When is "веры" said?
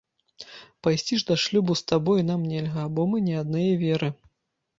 3.85-4.09